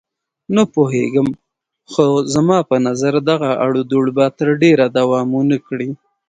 نه 0.55 0.63
پوهېږم، 0.73 1.27
خو 1.91 2.05
زما 2.33 2.57
په 2.69 2.75
نظر 2.87 3.13
دغه 3.29 3.49
اړودوړ 3.65 4.05
به 4.15 4.25
تر 4.39 4.47
ډېره 4.61 4.85
دوام 4.97 5.27
ونه 5.33 5.57
کړي. 5.67 5.89